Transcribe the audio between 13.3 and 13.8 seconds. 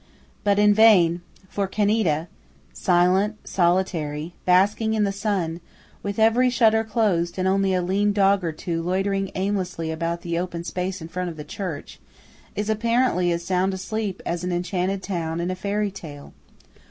as sound